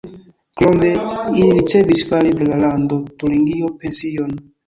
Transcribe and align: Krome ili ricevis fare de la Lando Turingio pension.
Krome 0.59 0.87
ili 0.93 1.49
ricevis 1.57 2.01
fare 2.11 2.33
de 2.41 2.47
la 2.49 2.59
Lando 2.63 2.99
Turingio 3.21 3.71
pension. 3.85 4.35